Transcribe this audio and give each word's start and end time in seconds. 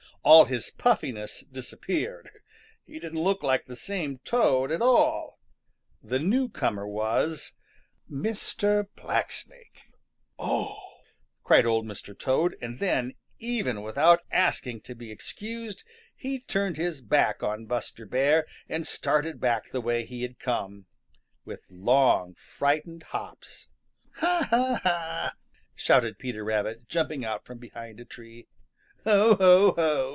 All 0.23 0.45
his 0.45 0.69
puffiness 0.69 1.43
disappeared. 1.51 2.29
He 2.85 2.99
didn't 2.99 3.23
look 3.23 3.41
like 3.41 3.65
the 3.65 3.75
same 3.75 4.19
Toad 4.19 4.71
at 4.71 4.79
all. 4.79 5.39
The 6.03 6.19
newcomer 6.19 6.87
was 6.87 7.53
Mr. 8.07 8.85
Blacksnake. 8.95 9.81
"Oh!" 10.37 10.99
cried 11.43 11.65
Old 11.65 11.87
Mr. 11.87 12.15
Toad, 12.15 12.55
and 12.61 12.77
then, 12.77 13.15
without 13.81 14.19
even 14.19 14.19
asking 14.31 14.81
to 14.81 14.93
be 14.93 15.09
excused, 15.09 15.83
he 16.15 16.39
turned 16.41 16.77
his 16.77 17.01
back 17.01 17.41
on 17.41 17.65
Buster 17.65 18.05
Bear 18.05 18.45
and 18.69 18.85
started 18.85 19.39
back 19.41 19.71
the 19.71 19.81
way 19.81 20.05
he 20.05 20.21
had 20.21 20.37
come, 20.37 20.85
with 21.45 21.65
long, 21.71 22.35
frightened 22.35 23.01
hops. 23.09 23.69
"Ha, 24.17 24.47
ha, 24.51 24.79
ha!" 24.83 25.33
shouted 25.73 26.19
Peter 26.19 26.43
Rabbit, 26.43 26.87
jumping 26.87 27.25
out 27.25 27.43
from 27.43 27.57
behind 27.57 27.99
a 27.99 28.05
tree. 28.05 28.47
"Ho, 29.03 29.33
ho, 29.33 29.71
ho!" 29.71 30.07